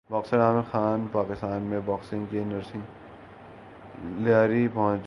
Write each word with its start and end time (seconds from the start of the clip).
boxer 0.09 0.39
Amir 0.39 0.61
Khan 0.71 1.05
Pakistan 1.11 1.61
میں 1.61 1.79
boxing 1.85 2.25
کی 2.29 2.39
nursery 2.39 2.79
Lyari 4.17 4.67
پہنچ 4.73 4.91
گئے 4.91 4.99